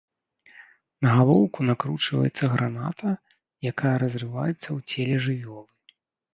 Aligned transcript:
На 1.05 1.11
галоўку 1.19 1.59
накручваецца 1.69 2.43
граната, 2.55 3.09
якая 3.73 3.95
разрываецца 4.07 4.69
у 4.81 4.81
целе 4.89 5.15
жывёлы. 5.31 5.71